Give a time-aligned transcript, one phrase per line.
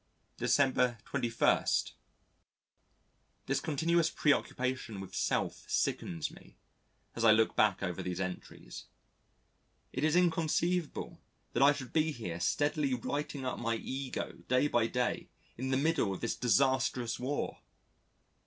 [0.37, 1.65] December 21.
[3.45, 6.57] This continuous preoccupation with self sickens me
[7.15, 8.85] as I look back over these entries.
[9.93, 11.21] It is inconceivable
[11.53, 15.77] that I should be here steadily writing up my ego day by day in the
[15.77, 17.59] middle of this disastrous war....